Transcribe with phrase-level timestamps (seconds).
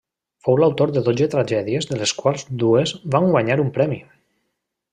[0.45, 4.01] Fou l'autor de dotze tragèdies de les quals dues van guanyar un premi.